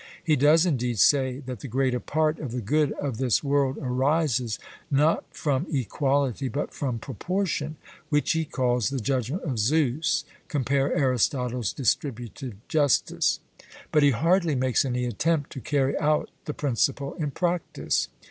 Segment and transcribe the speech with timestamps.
[0.23, 4.57] He does indeed say that the greater part of the good of this world arises,
[4.89, 7.75] not from equality, but from proportion,
[8.09, 13.41] which he calls the judgment of Zeus (compare Aristotle's Distributive Justice),
[13.91, 18.07] but he hardly makes any attempt to carry out the principle in practice.